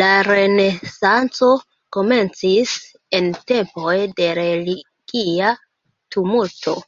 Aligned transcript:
La 0.00 0.08
Renesanco 0.26 1.48
komencis 1.96 2.74
en 3.20 3.26
tempoj 3.52 3.96
de 4.20 4.30
religia 4.40 5.50
tumulto. 6.18 6.80